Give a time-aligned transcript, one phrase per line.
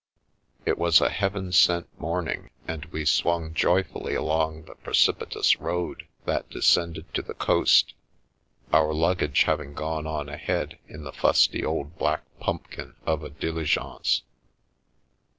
[0.65, 6.49] It was a heaven sent morning, and we swung joyfully along the precipitous road that
[6.49, 7.93] descended to the coast,
[8.73, 14.23] our luggage having gone on ahead in the fusty old black pumpkin of a diligence.